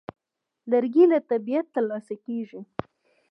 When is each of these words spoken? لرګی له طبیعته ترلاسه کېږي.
لرګی 0.71 1.05
له 1.11 1.19
طبیعته 1.29 1.69
ترلاسه 1.75 2.15
کېږي. 2.25 2.59